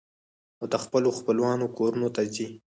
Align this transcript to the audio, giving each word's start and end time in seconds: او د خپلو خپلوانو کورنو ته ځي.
او 0.59 0.65
د 0.73 0.75
خپلو 0.83 1.09
خپلوانو 1.19 1.65
کورنو 1.77 2.07
ته 2.15 2.21
ځي. 2.35 2.47